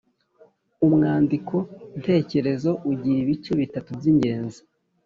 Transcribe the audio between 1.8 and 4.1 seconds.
ntekerezo ugira ibice bitatu